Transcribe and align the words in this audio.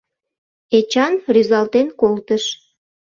Эчан 0.77 1.13
рӱзалтен 1.33 1.87
колтыш. 1.99 2.43